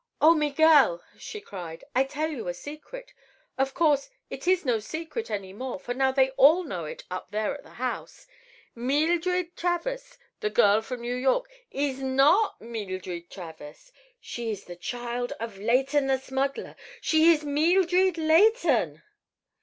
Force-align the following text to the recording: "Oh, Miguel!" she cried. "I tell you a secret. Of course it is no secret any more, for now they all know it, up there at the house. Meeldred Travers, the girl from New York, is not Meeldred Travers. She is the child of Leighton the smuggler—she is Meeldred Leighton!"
"Oh, 0.19 0.33
Miguel!" 0.33 1.03
she 1.19 1.39
cried. 1.39 1.83
"I 1.93 2.05
tell 2.05 2.31
you 2.31 2.47
a 2.47 2.55
secret. 2.55 3.13
Of 3.55 3.75
course 3.75 4.09
it 4.31 4.47
is 4.47 4.65
no 4.65 4.79
secret 4.79 5.29
any 5.29 5.53
more, 5.53 5.79
for 5.79 5.93
now 5.93 6.11
they 6.11 6.31
all 6.37 6.63
know 6.63 6.85
it, 6.85 7.03
up 7.11 7.29
there 7.29 7.53
at 7.53 7.61
the 7.61 7.75
house. 7.77 8.25
Meeldred 8.73 9.55
Travers, 9.55 10.17
the 10.39 10.49
girl 10.49 10.81
from 10.81 11.01
New 11.01 11.13
York, 11.13 11.47
is 11.69 12.01
not 12.01 12.59
Meeldred 12.59 13.29
Travers. 13.29 13.91
She 14.19 14.49
is 14.49 14.63
the 14.63 14.75
child 14.75 15.33
of 15.33 15.59
Leighton 15.59 16.07
the 16.07 16.17
smuggler—she 16.17 17.31
is 17.31 17.45
Meeldred 17.45 18.17
Leighton!" 18.17 19.03